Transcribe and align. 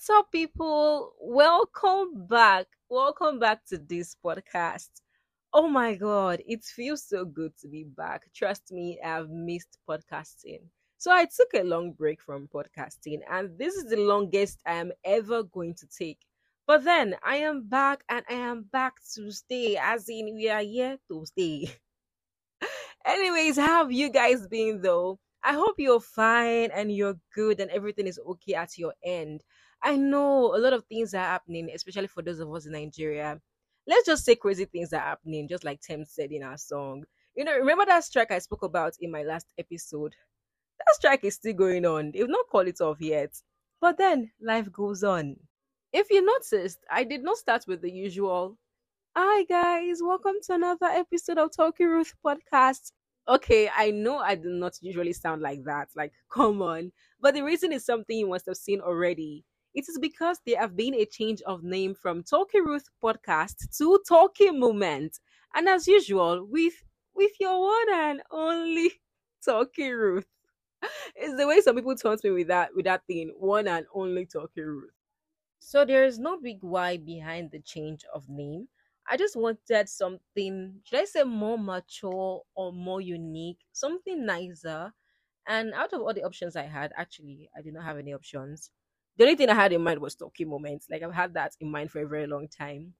What's 0.00 0.18
up, 0.18 0.32
people? 0.32 1.12
Welcome 1.20 2.26
back. 2.26 2.68
Welcome 2.88 3.38
back 3.38 3.66
to 3.66 3.76
this 3.76 4.16
podcast. 4.24 4.88
Oh 5.52 5.68
my 5.68 5.94
god, 5.94 6.40
it 6.46 6.64
feels 6.64 7.06
so 7.06 7.26
good 7.26 7.52
to 7.58 7.68
be 7.68 7.84
back. 7.84 8.22
Trust 8.34 8.72
me, 8.72 8.98
I've 9.04 9.28
missed 9.28 9.76
podcasting. 9.86 10.62
So 10.96 11.12
I 11.12 11.26
took 11.26 11.48
a 11.52 11.64
long 11.64 11.92
break 11.92 12.22
from 12.22 12.48
podcasting, 12.48 13.20
and 13.30 13.58
this 13.58 13.74
is 13.74 13.90
the 13.90 13.98
longest 13.98 14.62
I 14.64 14.76
am 14.76 14.90
ever 15.04 15.42
going 15.42 15.74
to 15.74 15.86
take. 15.86 16.20
But 16.66 16.82
then 16.84 17.16
I 17.22 17.36
am 17.36 17.68
back, 17.68 18.02
and 18.08 18.24
I 18.30 18.36
am 18.36 18.62
back 18.72 18.94
to 19.16 19.30
stay, 19.30 19.76
as 19.76 20.08
in, 20.08 20.34
we 20.34 20.48
are 20.48 20.62
here 20.62 20.96
to 21.08 21.26
stay. 21.26 21.74
Anyways, 23.04 23.58
how 23.58 23.82
have 23.82 23.92
you 23.92 24.08
guys 24.08 24.46
been 24.46 24.80
though? 24.80 25.18
I 25.42 25.52
hope 25.52 25.74
you're 25.78 26.00
fine 26.00 26.70
and 26.72 26.90
you're 26.90 27.18
good 27.34 27.60
and 27.60 27.70
everything 27.70 28.06
is 28.06 28.20
okay 28.26 28.54
at 28.54 28.78
your 28.78 28.94
end. 29.04 29.42
I 29.82 29.96
know 29.96 30.54
a 30.54 30.58
lot 30.58 30.74
of 30.74 30.84
things 30.84 31.14
are 31.14 31.18
happening, 31.18 31.70
especially 31.74 32.06
for 32.06 32.22
those 32.22 32.38
of 32.38 32.52
us 32.52 32.66
in 32.66 32.72
Nigeria. 32.72 33.40
Let's 33.86 34.06
just 34.06 34.24
say 34.24 34.36
crazy 34.36 34.66
things 34.66 34.92
are 34.92 35.00
happening, 35.00 35.48
just 35.48 35.64
like 35.64 35.80
Tems 35.80 36.12
said 36.12 36.32
in 36.32 36.42
our 36.42 36.58
song. 36.58 37.04
You 37.34 37.44
know, 37.44 37.56
remember 37.56 37.86
that 37.86 38.04
strike 38.04 38.30
I 38.30 38.38
spoke 38.40 38.62
about 38.62 38.94
in 39.00 39.10
my 39.10 39.22
last 39.22 39.46
episode? 39.58 40.14
That 40.78 40.94
strike 40.94 41.24
is 41.24 41.36
still 41.36 41.54
going 41.54 41.86
on. 41.86 42.12
They've 42.12 42.28
not 42.28 42.46
called 42.50 42.68
it 42.68 42.80
off 42.80 43.00
yet. 43.00 43.32
But 43.80 43.96
then 43.96 44.30
life 44.40 44.70
goes 44.70 45.02
on. 45.02 45.36
If 45.92 46.10
you 46.10 46.24
noticed, 46.24 46.78
I 46.90 47.04
did 47.04 47.22
not 47.24 47.38
start 47.38 47.64
with 47.66 47.80
the 47.80 47.90
usual. 47.90 48.58
Hi 49.16 49.44
guys, 49.44 50.00
welcome 50.02 50.36
to 50.44 50.54
another 50.54 50.86
episode 50.86 51.38
of 51.38 51.56
Talking 51.56 51.88
Ruth 51.88 52.12
podcast. 52.24 52.92
Okay, 53.26 53.70
I 53.74 53.90
know 53.90 54.18
I 54.18 54.34
do 54.34 54.50
not 54.50 54.74
usually 54.82 55.12
sound 55.14 55.40
like 55.40 55.64
that. 55.64 55.88
Like, 55.96 56.12
come 56.30 56.60
on. 56.62 56.92
But 57.20 57.34
the 57.34 57.42
reason 57.42 57.72
is 57.72 57.84
something 57.84 58.16
you 58.16 58.28
must 58.28 58.46
have 58.46 58.56
seen 58.56 58.80
already. 58.80 59.44
It 59.74 59.84
is 59.88 59.98
because 60.00 60.40
there 60.46 60.58
have 60.60 60.76
been 60.76 60.94
a 60.94 61.04
change 61.06 61.42
of 61.42 61.62
name 61.62 61.94
from 61.94 62.22
Talking 62.22 62.64
Ruth 62.64 62.88
podcast 63.02 63.76
to 63.78 63.98
Talking 64.08 64.58
Moment. 64.58 65.18
And 65.54 65.68
as 65.68 65.86
usual, 65.86 66.44
with 66.46 66.74
with 67.14 67.32
your 67.40 67.60
one 67.60 67.92
and 67.94 68.22
only 68.30 68.92
Talking 69.44 69.92
Ruth. 69.92 70.26
It's 71.14 71.36
the 71.36 71.46
way 71.46 71.60
some 71.60 71.76
people 71.76 71.94
taunt 71.96 72.24
me 72.24 72.30
with 72.30 72.48
that 72.48 72.74
with 72.74 72.84
that 72.86 73.06
thing, 73.06 73.32
one 73.38 73.68
and 73.68 73.86
only 73.94 74.26
Talking 74.26 74.64
Ruth. 74.64 74.92
So 75.60 75.84
there 75.84 76.04
is 76.04 76.18
no 76.18 76.38
big 76.40 76.58
why 76.62 76.96
behind 76.96 77.50
the 77.50 77.60
change 77.60 78.04
of 78.14 78.28
name. 78.28 78.68
I 79.08 79.16
just 79.16 79.36
wanted 79.36 79.88
something, 79.88 80.80
should 80.84 81.00
I 81.00 81.04
say 81.04 81.22
more 81.24 81.58
mature 81.58 82.42
or 82.54 82.72
more 82.72 83.00
unique, 83.00 83.58
something 83.72 84.24
nicer. 84.26 84.92
And 85.46 85.72
out 85.74 85.92
of 85.92 86.00
all 86.02 86.14
the 86.14 86.24
options 86.24 86.56
I 86.56 86.64
had, 86.64 86.92
actually, 86.96 87.50
I 87.56 87.62
did 87.62 87.74
not 87.74 87.84
have 87.84 87.98
any 87.98 88.14
options. 88.14 88.70
The 89.20 89.26
only 89.26 89.36
thing 89.36 89.50
I 89.50 89.54
had 89.54 89.74
in 89.74 89.84
mind 89.84 90.00
was 90.00 90.14
talking 90.14 90.48
moments. 90.48 90.86
Like 90.90 91.02
I've 91.02 91.12
had 91.12 91.34
that 91.34 91.52
in 91.60 91.70
mind 91.70 91.90
for 91.90 92.00
a 92.00 92.08
very 92.08 92.26
long 92.26 92.48
time. 92.48 92.94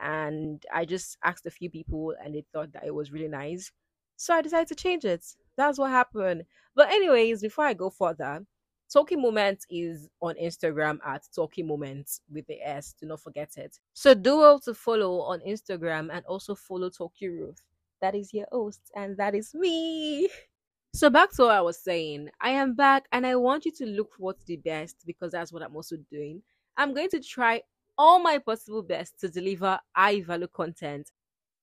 And 0.00 0.64
I 0.72 0.86
just 0.86 1.18
asked 1.22 1.44
a 1.44 1.50
few 1.50 1.68
people 1.68 2.14
and 2.24 2.34
they 2.34 2.46
thought 2.50 2.72
that 2.72 2.86
it 2.86 2.94
was 2.94 3.12
really 3.12 3.28
nice. 3.28 3.70
So 4.16 4.32
I 4.32 4.40
decided 4.40 4.68
to 4.68 4.74
change 4.74 5.04
it. 5.04 5.22
That's 5.54 5.78
what 5.78 5.90
happened. 5.90 6.44
But 6.74 6.90
anyways, 6.90 7.42
before 7.42 7.66
I 7.66 7.74
go 7.74 7.90
further, 7.90 8.46
Talking 8.90 9.20
Moments 9.20 9.66
is 9.68 10.08
on 10.22 10.36
Instagram 10.42 10.96
at 11.04 11.24
Talking 11.34 11.66
Moments 11.66 12.22
with 12.32 12.46
the 12.46 12.58
S. 12.62 12.94
Do 12.98 13.06
not 13.06 13.20
forget 13.20 13.50
it. 13.58 13.78
So 13.92 14.14
do 14.14 14.58
to 14.64 14.72
follow 14.72 15.20
on 15.20 15.40
Instagram 15.40 16.08
and 16.10 16.24
also 16.24 16.54
follow 16.54 16.88
Talkie 16.88 17.28
Ruth. 17.28 17.60
That 18.00 18.14
is 18.14 18.32
your 18.32 18.46
host, 18.50 18.80
and 18.94 19.18
that 19.18 19.34
is 19.34 19.52
me. 19.54 20.30
So 20.96 21.10
back 21.10 21.30
to 21.32 21.42
what 21.42 21.54
I 21.54 21.60
was 21.60 21.78
saying. 21.78 22.30
I 22.40 22.50
am 22.50 22.74
back 22.74 23.04
and 23.12 23.26
I 23.26 23.36
want 23.36 23.66
you 23.66 23.72
to 23.72 23.84
look 23.84 24.14
for 24.14 24.22
what's 24.22 24.44
the 24.44 24.56
best 24.56 24.96
because 25.04 25.32
that's 25.32 25.52
what 25.52 25.62
I'm 25.62 25.76
also 25.76 25.96
doing. 26.10 26.42
I'm 26.78 26.94
going 26.94 27.10
to 27.10 27.20
try 27.20 27.60
all 27.98 28.18
my 28.18 28.38
possible 28.38 28.82
best 28.82 29.20
to 29.20 29.28
deliver 29.28 29.78
high 29.94 30.22
value 30.22 30.48
content 30.48 31.10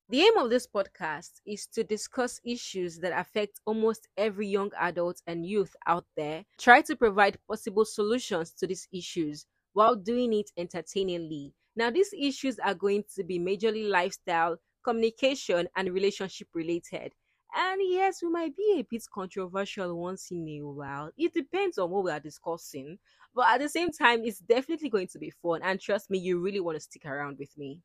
the 0.09 0.21
aim 0.21 0.37
of 0.37 0.51
this 0.51 0.67
podcast 0.67 1.41
is 1.47 1.65
to 1.67 1.83
discuss 1.83 2.39
issues 2.45 2.99
that 2.99 3.19
affect 3.19 3.61
almost 3.65 4.07
every 4.17 4.47
young 4.47 4.69
adult 4.79 5.19
and 5.25 5.43
youth 5.43 5.75
out 5.87 6.05
there, 6.15 6.45
try 6.59 6.81
to 6.81 6.95
provide 6.95 7.39
possible 7.47 7.85
solutions 7.85 8.51
to 8.51 8.67
these 8.67 8.87
issues 8.93 9.47
while 9.71 9.95
doing 9.95 10.33
it 10.33 10.51
entertainingly. 10.57 11.53
Now, 11.75 11.89
these 11.89 12.13
issues 12.13 12.59
are 12.59 12.75
going 12.75 13.05
to 13.15 13.23
be 13.23 13.39
majorly 13.39 13.89
lifestyle, 13.89 14.57
communication, 14.83 15.67
and 15.75 15.91
relationship 15.91 16.49
related. 16.53 17.13
And 17.55 17.81
yes, 17.83 18.21
we 18.23 18.29
might 18.29 18.55
be 18.55 18.77
a 18.79 18.81
bit 18.83 19.03
controversial 19.13 19.95
once 19.99 20.31
in 20.31 20.47
a 20.47 20.61
while. 20.61 21.11
It 21.17 21.33
depends 21.33 21.77
on 21.77 21.91
what 21.91 22.03
we 22.03 22.11
are 22.11 22.19
discussing. 22.19 22.97
But 23.35 23.47
at 23.49 23.59
the 23.61 23.69
same 23.69 23.91
time, 23.91 24.23
it's 24.23 24.39
definitely 24.39 24.89
going 24.89 25.07
to 25.07 25.19
be 25.19 25.29
fun. 25.29 25.61
And 25.63 25.79
trust 25.79 26.09
me, 26.09 26.17
you 26.17 26.39
really 26.39 26.59
want 26.59 26.77
to 26.77 26.81
stick 26.81 27.05
around 27.05 27.37
with 27.37 27.55
me. 27.57 27.79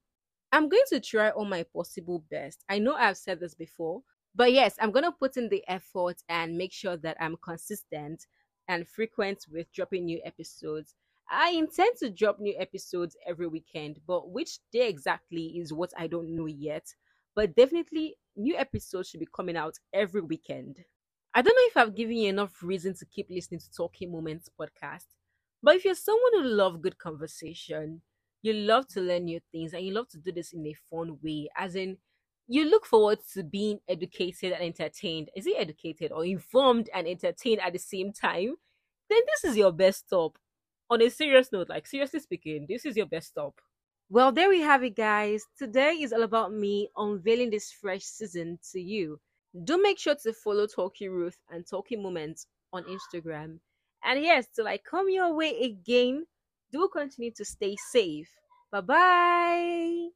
I'm 0.53 0.69
going 0.69 0.85
to 0.89 1.01
try 1.01 1.31
all 1.31 1.45
my 1.45 1.63
possible 1.65 2.25
best. 2.31 2.65
I 2.69 2.79
know 2.79 2.95
I've 2.95 3.19
said 3.19 3.41
this 3.41 3.55
before, 3.55 4.03
but 4.35 4.53
yes, 4.53 4.77
I'm 4.81 4.91
going 4.93 5.05
to 5.05 5.13
put 5.13 5.37
in 5.37 5.49
the 5.51 5.63
effort 5.69 6.17
and 6.29 6.57
make 6.57 6.73
sure 6.73 6.97
that 6.99 7.17
I'm 7.21 7.37
consistent 7.37 8.27
and 8.69 8.89
frequent 8.89 9.47
with 9.51 9.71
dropping 9.73 10.07
new 10.07 10.21
episodes. 10.25 10.95
I 11.31 11.51
intend 11.51 11.97
to 11.99 12.09
drop 12.11 12.41
new 12.41 12.55
episodes 12.59 13.17
every 13.27 13.47
weekend, 13.49 14.01
but 14.07 14.31
which 14.31 14.59
day 14.73 14.89
exactly 14.89 15.59
is 15.59 15.73
what 15.75 15.93
I 15.99 16.07
don't 16.07 16.35
know 16.35 16.47
yet. 16.47 16.95
But 17.35 17.55
definitely, 17.55 18.17
new 18.39 18.57
episodes 18.57 19.09
should 19.09 19.21
be 19.21 19.29
coming 19.35 19.57
out 19.57 19.75
every 19.93 20.21
weekend. 20.21 20.79
I 21.35 21.43
don't 21.43 21.55
know 21.55 21.67
if 21.67 21.77
I've 21.77 21.95
given 21.95 22.17
you 22.17 22.31
enough 22.31 22.63
reason 22.63 22.95
to 22.95 23.07
keep 23.07 23.29
listening 23.31 23.61
to 23.61 23.73
Talking 23.73 24.11
Moments 24.11 24.49
podcast, 24.59 25.07
but 25.63 25.77
if 25.77 25.85
you're 25.85 25.95
someone 25.95 26.33
who 26.33 26.45
loves 26.45 26.79
good 26.79 26.99
conversation, 26.99 28.01
you 28.43 28.53
love 28.53 28.87
to 28.89 29.01
learn 29.01 29.25
new 29.25 29.41
things 29.53 29.75
and 29.75 29.85
you 29.85 29.93
love 29.93 30.09
to 30.11 30.19
do 30.19 30.33
this 30.33 30.53
in 30.53 30.67
a 30.67 30.75
fun 30.91 31.19
way 31.23 31.49
as 31.57 31.75
in 31.75 31.99
you 32.47 32.65
look 32.71 32.87
forward 32.87 33.19
to 33.35 33.43
being 33.43 33.79
educated 33.89 34.53
and 34.53 34.63
entertained. 34.63 35.29
Is 35.37 35.47
it 35.47 35.57
educated 35.59 36.13
or 36.13 36.25
informed 36.25 36.89
and 36.95 37.07
entertained 37.07 37.61
at 37.61 37.73
the 37.73 37.79
same 37.79 38.13
time? 38.13 38.55
Then 39.11 39.21
this 39.27 39.51
is 39.51 39.57
your 39.57 39.73
best 39.73 40.07
stop. 40.07 40.39
On 40.91 41.03
a 41.03 41.11
serious 41.11 41.53
note 41.53 41.69
like 41.69 41.87
seriously 41.87 42.21
speaking 42.21 42.65
this 42.67 42.87
is 42.87 42.97
your 42.97 43.05
best 43.05 43.29
stop 43.29 43.61
well 44.11 44.33
there 44.33 44.49
we 44.49 44.61
have 44.61 44.83
it 44.83 44.97
guys 44.97 45.45
today 45.59 45.93
is 45.93 46.13
all 46.13 46.23
about 46.23 46.53
me 46.53 46.89
unveiling 46.97 47.51
this 47.51 47.71
fresh 47.71 48.03
season 48.03 48.59
to 48.73 48.81
you 48.81 49.19
do 49.65 49.81
make 49.83 49.99
sure 49.99 50.15
to 50.15 50.33
follow 50.33 50.67
talkie 50.67 51.09
ruth 51.09 51.37
and 51.51 51.67
Talkie 51.67 51.97
moments 51.97 52.47
on 52.73 52.85
instagram 52.85 53.59
and 54.05 54.23
yes 54.23 54.47
till 54.55 54.67
i 54.69 54.79
come 54.79 55.09
your 55.11 55.35
way 55.35 55.59
again 55.63 56.27
do 56.71 56.89
continue 56.89 57.33
to 57.33 57.45
stay 57.45 57.77
safe. 57.77 58.31
Bye 58.71 58.81
bye. 58.81 60.09